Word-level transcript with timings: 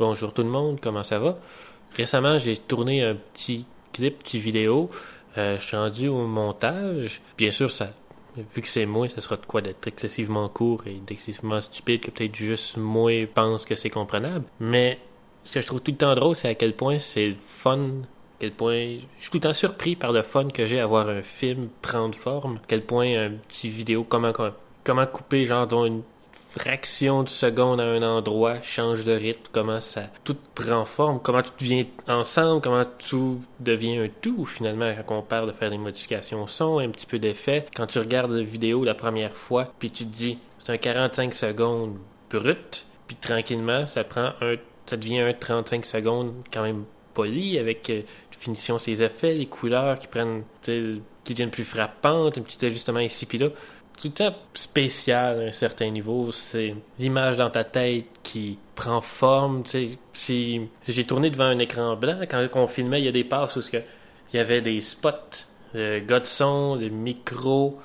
Bonjour 0.00 0.32
tout 0.32 0.42
le 0.42 0.48
monde, 0.48 0.78
comment 0.80 1.02
ça 1.02 1.18
va? 1.18 1.36
Récemment, 1.94 2.38
j'ai 2.38 2.56
tourné 2.56 3.04
un 3.04 3.16
petit 3.16 3.66
clip, 3.92 4.20
petit 4.20 4.38
vidéo. 4.38 4.88
Euh, 5.36 5.58
je 5.58 5.62
suis 5.62 5.76
rendu 5.76 6.08
au 6.08 6.26
montage. 6.26 7.20
Bien 7.36 7.50
sûr, 7.50 7.70
ça, 7.70 7.90
vu 8.34 8.62
que 8.62 8.66
c'est 8.66 8.86
moi, 8.86 9.10
ça 9.10 9.20
sera 9.20 9.36
de 9.36 9.44
quoi 9.44 9.60
d'être 9.60 9.86
excessivement 9.86 10.48
court 10.48 10.84
et 10.86 11.02
d'excessivement 11.06 11.60
stupide 11.60 12.00
que 12.00 12.10
peut-être 12.10 12.34
juste 12.34 12.78
moi 12.78 13.12
pense 13.34 13.66
que 13.66 13.74
c'est 13.74 13.90
comprenable. 13.90 14.46
Mais 14.58 14.98
ce 15.44 15.52
que 15.52 15.60
je 15.60 15.66
trouve 15.66 15.82
tout 15.82 15.90
le 15.90 15.98
temps 15.98 16.14
drôle, 16.14 16.34
c'est 16.34 16.48
à 16.48 16.54
quel 16.54 16.74
point 16.74 16.98
c'est 16.98 17.36
fun 17.46 17.90
quel 18.38 18.52
point 18.52 19.00
je 19.18 19.22
suis 19.22 19.30
tout 19.30 19.36
le 19.36 19.40
temps 19.40 19.52
surpris 19.52 19.96
par 19.96 20.12
le 20.12 20.22
fun 20.22 20.48
que 20.48 20.64
j'ai 20.64 20.80
à 20.80 20.86
voir 20.86 21.10
un 21.10 21.20
film 21.20 21.68
prendre 21.82 22.14
forme, 22.14 22.58
quel 22.68 22.82
point 22.82 23.26
un 23.26 23.32
petit 23.32 23.68
vidéo, 23.68 24.06
comment, 24.08 24.32
comment 24.82 25.06
couper 25.06 25.44
genre 25.44 25.66
dans 25.66 25.84
une 25.84 26.00
fraction 26.50 27.22
de 27.22 27.28
seconde 27.28 27.80
à 27.80 27.84
un 27.84 28.02
endroit 28.02 28.60
change 28.62 29.04
de 29.04 29.12
rythme, 29.12 29.48
comment 29.52 29.80
ça 29.80 30.02
tout 30.24 30.36
prend 30.54 30.84
forme, 30.84 31.20
comment 31.22 31.42
tout 31.42 31.52
devient 31.60 31.86
ensemble, 32.08 32.60
comment 32.60 32.84
tout 32.84 33.40
devient 33.60 33.98
un 33.98 34.08
tout 34.20 34.44
finalement 34.44 34.92
quand 35.06 35.18
on 35.18 35.22
parle 35.22 35.46
de 35.48 35.52
faire 35.52 35.70
des 35.70 35.78
modifications 35.78 36.42
au 36.42 36.48
son, 36.48 36.78
un 36.78 36.88
petit 36.88 37.06
peu 37.06 37.20
d'effet. 37.20 37.66
Quand 37.74 37.86
tu 37.86 38.00
regardes 38.00 38.32
la 38.32 38.42
vidéo 38.42 38.82
la 38.82 38.94
première 38.94 39.32
fois, 39.32 39.72
puis 39.78 39.92
tu 39.92 40.04
te 40.04 40.14
dis 40.14 40.38
c'est 40.58 40.72
un 40.72 40.76
45 40.76 41.34
secondes 41.34 41.96
brut, 42.30 42.84
puis 43.06 43.16
tranquillement 43.20 43.86
ça 43.86 44.02
prend 44.02 44.32
un 44.40 44.56
ça 44.86 44.96
devient 44.96 45.20
un 45.20 45.32
35 45.32 45.84
secondes 45.84 46.34
quand 46.52 46.62
même 46.62 46.84
poli 47.14 47.58
avec 47.58 47.90
euh, 47.90 48.02
finition 48.40 48.78
ses 48.78 49.02
effets, 49.04 49.34
les 49.34 49.46
couleurs 49.46 49.98
qui 49.98 50.08
prennent 50.08 50.42
qui 50.62 51.34
deviennent 51.34 51.50
plus 51.50 51.64
frappantes, 51.64 52.38
un 52.38 52.42
petit 52.42 52.64
ajustement 52.66 52.98
ici 52.98 53.26
puis 53.26 53.38
là 53.38 53.48
tout 54.00 54.08
temps 54.08 54.34
spécial 54.54 55.40
à 55.40 55.42
un 55.48 55.52
certain 55.52 55.90
niveau. 55.90 56.32
C'est 56.32 56.74
l'image 56.98 57.36
dans 57.36 57.50
ta 57.50 57.64
tête 57.64 58.06
qui 58.22 58.58
prend 58.74 59.00
forme. 59.00 59.64
Si, 59.66 59.98
si 60.12 60.60
j'ai 60.88 61.04
tourné 61.04 61.30
devant 61.30 61.44
un 61.44 61.58
écran 61.58 61.96
blanc, 61.96 62.18
quand 62.28 62.48
on 62.54 62.66
filmait, 62.66 63.00
il 63.00 63.04
y 63.04 63.08
a 63.08 63.12
des 63.12 63.24
passes 63.24 63.56
où 63.56 63.60
il 63.72 64.36
y 64.36 64.38
avait 64.38 64.62
des 64.62 64.80
spots, 64.80 65.44
le 65.74 66.00
gars 66.00 66.20
de 66.20 66.88
micro, 66.88 67.78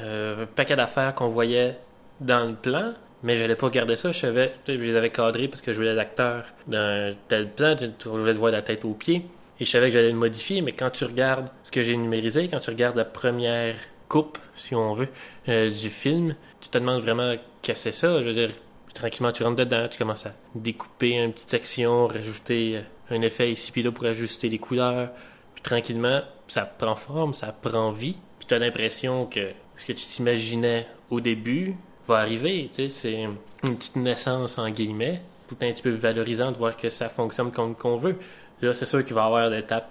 euh, 0.00 0.44
un 0.44 0.46
paquet 0.46 0.76
d'affaires 0.76 1.14
qu'on 1.14 1.28
voyait 1.28 1.76
dans 2.20 2.48
le 2.48 2.54
plan. 2.54 2.92
Mais 3.22 3.34
je 3.34 3.42
n'allais 3.42 3.56
pas 3.56 3.70
garder 3.70 3.96
ça, 3.96 4.12
je 4.12 4.20
savais, 4.20 4.54
je 4.68 4.74
les 4.74 4.94
avais 4.94 5.10
cadrés 5.10 5.48
parce 5.48 5.62
que 5.62 5.72
je 5.72 5.78
voulais 5.78 5.94
l'acteur 5.94 6.44
d'un 6.66 7.12
tel 7.28 7.50
plan, 7.50 7.74
je 7.78 8.08
voulais 8.08 8.32
le 8.32 8.38
voir 8.38 8.52
de 8.52 8.56
la 8.56 8.62
tête 8.62 8.84
aux 8.84 8.92
pieds. 8.92 9.26
Et 9.58 9.64
je 9.64 9.70
savais 9.70 9.86
que 9.86 9.94
j'allais 9.94 10.12
le 10.12 10.18
modifier, 10.18 10.60
mais 10.60 10.72
quand 10.72 10.90
tu 10.90 11.04
regardes 11.04 11.48
ce 11.64 11.70
que 11.70 11.82
j'ai 11.82 11.96
numérisé, 11.96 12.46
quand 12.48 12.58
tu 12.58 12.70
regardes 12.70 12.96
la 12.96 13.06
première 13.06 13.74
coupe, 14.08 14.38
si 14.54 14.74
on 14.74 14.94
veut, 14.94 15.08
euh, 15.48 15.70
du 15.70 15.90
film, 15.90 16.34
tu 16.60 16.68
te 16.68 16.78
demandes 16.78 17.02
vraiment 17.02 17.36
c'est 17.74 17.92
ça? 17.92 18.22
Je 18.22 18.28
veux 18.28 18.34
dire, 18.34 18.50
tranquillement, 18.94 19.32
tu 19.32 19.42
rentres 19.42 19.56
dedans, 19.56 19.88
tu 19.88 19.98
commences 19.98 20.26
à 20.26 20.32
découper 20.54 21.22
une 21.22 21.32
petite 21.32 21.50
section, 21.50 22.06
rajouter 22.06 22.76
euh, 22.76 23.16
un 23.16 23.22
effet 23.22 23.50
ici 23.50 23.72
puis 23.72 23.82
là 23.82 23.90
pour 23.90 24.04
ajuster 24.04 24.48
les 24.48 24.58
couleurs. 24.58 25.10
Puis 25.54 25.62
tranquillement, 25.62 26.20
ça 26.48 26.62
prend 26.62 26.96
forme, 26.96 27.34
ça 27.34 27.52
prend 27.52 27.92
vie. 27.92 28.16
Puis 28.38 28.46
tu 28.48 28.54
as 28.54 28.58
l'impression 28.58 29.26
que 29.26 29.50
ce 29.76 29.84
que 29.84 29.92
tu 29.92 30.06
t'imaginais 30.06 30.86
au 31.10 31.20
début 31.20 31.74
va 32.06 32.18
arriver. 32.18 32.70
Tu 32.72 32.88
sais, 32.88 32.88
c'est 32.88 33.22
une 33.64 33.76
petite 33.76 33.96
naissance 33.96 34.58
en 34.58 34.70
guillemets, 34.70 35.20
tout 35.48 35.56
un 35.60 35.72
petit 35.72 35.82
peu 35.82 35.90
valorisant 35.90 36.52
de 36.52 36.56
voir 36.56 36.76
que 36.76 36.88
ça 36.88 37.08
fonctionne 37.08 37.50
comme 37.50 37.74
qu'on 37.74 37.96
veut. 37.96 38.16
Là, 38.62 38.72
c'est 38.74 38.84
sûr 38.84 39.04
qu'il 39.04 39.14
va 39.14 39.22
y 39.22 39.26
avoir 39.26 39.50
l'étape 39.50 39.90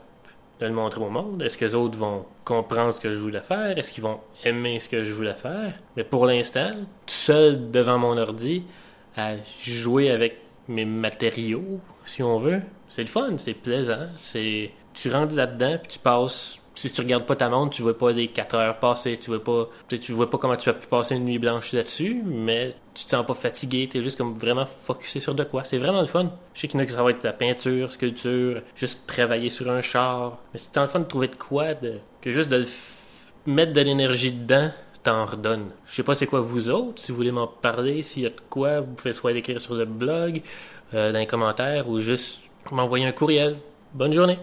de 0.59 0.65
le 0.65 0.73
montrer 0.73 1.01
au 1.01 1.09
monde? 1.09 1.41
Est-ce 1.41 1.57
que 1.57 1.65
les 1.65 1.75
autres 1.75 1.97
vont 1.97 2.25
comprendre 2.43 2.93
ce 2.93 2.99
que 2.99 3.11
je 3.11 3.17
voulais 3.17 3.41
faire? 3.41 3.77
Est-ce 3.77 3.91
qu'ils 3.91 4.03
vont 4.03 4.19
aimer 4.43 4.79
ce 4.79 4.89
que 4.89 5.03
je 5.03 5.13
voulais 5.13 5.33
faire? 5.33 5.73
Mais 5.95 6.03
pour 6.03 6.25
l'instant, 6.25 6.71
seul 7.07 7.71
devant 7.71 7.97
mon 7.97 8.17
ordi, 8.17 8.63
à 9.17 9.33
jouer 9.59 10.11
avec 10.11 10.37
mes 10.67 10.85
matériaux, 10.85 11.79
si 12.05 12.23
on 12.23 12.39
veut, 12.39 12.61
c'est 12.89 13.03
le 13.03 13.09
fun, 13.09 13.37
c'est 13.37 13.53
plaisant. 13.53 14.07
C'est 14.15 14.71
tu 14.93 15.11
rentres 15.11 15.35
là-dedans 15.35 15.77
puis 15.81 15.93
tu 15.93 15.99
passes 15.99 16.57
si 16.75 16.91
tu 16.91 17.01
regardes 17.01 17.25
pas 17.25 17.35
ta 17.35 17.49
montre, 17.49 17.75
tu 17.75 17.81
vois 17.81 17.97
pas 17.97 18.11
les 18.11 18.27
4 18.27 18.55
heures 18.55 18.79
passer, 18.79 19.17
tu 19.17 19.29
vois 19.29 19.43
pas, 19.43 19.69
tu 19.87 20.11
vois 20.11 20.29
pas 20.29 20.37
comment 20.37 20.55
tu 20.57 20.69
vas 20.69 20.73
pu 20.73 20.87
passer 20.87 21.15
une 21.15 21.25
nuit 21.25 21.39
blanche 21.39 21.73
là-dessus, 21.73 22.21
mais 22.25 22.75
tu 22.93 23.05
te 23.05 23.09
sens 23.09 23.25
pas 23.25 23.33
fatigué, 23.33 23.87
tu 23.89 23.97
es 23.97 24.01
juste 24.01 24.17
comme 24.17 24.37
vraiment 24.37 24.65
focusé 24.65 25.19
sur 25.19 25.35
de 25.35 25.43
quoi. 25.43 25.63
C'est 25.63 25.77
vraiment 25.77 26.01
le 26.01 26.07
fun. 26.07 26.31
Je 26.53 26.61
sais 26.61 26.67
qu'il 26.67 26.79
y 26.79 26.81
en 26.81 26.83
a 26.83 26.85
qui 26.85 26.93
ça 26.93 27.03
va 27.03 27.11
être 27.11 27.23
la 27.23 27.33
peinture, 27.33 27.89
sculpture, 27.89 28.61
juste 28.75 29.07
travailler 29.07 29.49
sur 29.49 29.69
un 29.71 29.81
char, 29.81 30.37
mais 30.53 30.59
c'est 30.59 30.71
tant 30.71 30.81
le 30.81 30.87
fun 30.87 30.99
de 30.99 31.05
trouver 31.05 31.29
de 31.29 31.35
quoi, 31.35 31.67
que 32.21 32.31
juste 32.31 32.49
de 32.49 32.65
mettre 33.45 33.73
de 33.73 33.81
l'énergie 33.81 34.31
dedans, 34.31 34.71
t'en 35.03 35.25
redonne. 35.25 35.69
Je 35.85 35.95
sais 35.95 36.03
pas 36.03 36.15
c'est 36.15 36.27
quoi 36.27 36.41
vous 36.41 36.69
autres, 36.69 37.01
si 37.01 37.11
vous 37.11 37.17
voulez 37.17 37.31
m'en 37.31 37.47
parler, 37.47 38.01
s'il 38.01 38.23
y 38.23 38.25
a 38.25 38.29
de 38.29 38.41
quoi, 38.49 38.81
vous 38.81 38.93
pouvez 38.93 39.13
soit 39.13 39.31
l'écrire 39.31 39.61
sur 39.61 39.75
le 39.75 39.85
blog, 39.85 40.41
euh, 40.93 41.11
dans 41.11 41.19
les 41.19 41.27
commentaires, 41.27 41.87
ou 41.87 41.99
juste 41.99 42.39
m'envoyer 42.71 43.05
un 43.05 43.11
courriel. 43.11 43.57
Bonne 43.93 44.13
journée! 44.13 44.39